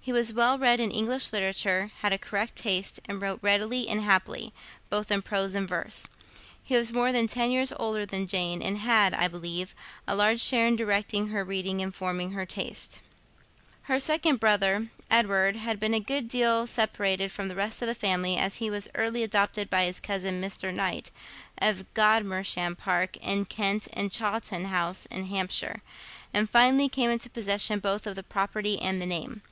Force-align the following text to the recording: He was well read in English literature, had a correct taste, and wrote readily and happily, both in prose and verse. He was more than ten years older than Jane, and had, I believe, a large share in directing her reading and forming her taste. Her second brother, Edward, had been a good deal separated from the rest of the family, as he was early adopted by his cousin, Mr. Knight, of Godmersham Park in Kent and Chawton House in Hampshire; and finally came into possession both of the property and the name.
He 0.00 0.12
was 0.12 0.32
well 0.32 0.56
read 0.56 0.78
in 0.78 0.92
English 0.92 1.32
literature, 1.32 1.90
had 1.98 2.12
a 2.12 2.16
correct 2.16 2.54
taste, 2.54 3.00
and 3.06 3.20
wrote 3.20 3.40
readily 3.42 3.88
and 3.88 4.02
happily, 4.02 4.52
both 4.88 5.10
in 5.10 5.20
prose 5.20 5.56
and 5.56 5.68
verse. 5.68 6.06
He 6.62 6.76
was 6.76 6.92
more 6.92 7.10
than 7.10 7.26
ten 7.26 7.50
years 7.50 7.72
older 7.76 8.06
than 8.06 8.28
Jane, 8.28 8.62
and 8.62 8.78
had, 8.78 9.14
I 9.14 9.26
believe, 9.26 9.74
a 10.06 10.14
large 10.14 10.40
share 10.40 10.68
in 10.68 10.76
directing 10.76 11.26
her 11.30 11.42
reading 11.42 11.82
and 11.82 11.92
forming 11.92 12.30
her 12.30 12.46
taste. 12.46 13.00
Her 13.90 13.98
second 13.98 14.38
brother, 14.38 14.90
Edward, 15.10 15.56
had 15.56 15.80
been 15.80 15.92
a 15.92 15.98
good 15.98 16.28
deal 16.28 16.68
separated 16.68 17.32
from 17.32 17.48
the 17.48 17.56
rest 17.56 17.82
of 17.82 17.88
the 17.88 17.96
family, 17.96 18.36
as 18.36 18.58
he 18.58 18.70
was 18.70 18.86
early 18.94 19.24
adopted 19.24 19.70
by 19.70 19.86
his 19.86 19.98
cousin, 19.98 20.40
Mr. 20.40 20.72
Knight, 20.72 21.10
of 21.58 21.84
Godmersham 21.94 22.76
Park 22.76 23.16
in 23.16 23.44
Kent 23.46 23.88
and 23.92 24.12
Chawton 24.12 24.66
House 24.66 25.06
in 25.06 25.24
Hampshire; 25.24 25.82
and 26.32 26.48
finally 26.48 26.88
came 26.88 27.10
into 27.10 27.28
possession 27.28 27.80
both 27.80 28.06
of 28.06 28.14
the 28.14 28.22
property 28.22 28.80
and 28.80 29.02
the 29.02 29.04
name. 29.06 29.42